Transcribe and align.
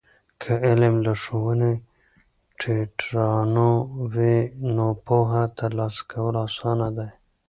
که 0.41 0.51
علم 0.69 0.95
له 1.05 1.13
ښوونه 1.23 1.69
ټیټرانو 2.59 3.69
وي، 4.13 4.37
نو 4.75 4.85
پوهه 5.05 5.43
ترلاسه 5.59 6.01
کول 6.11 6.35
آسانه 6.47 6.87
دی. 6.97 7.09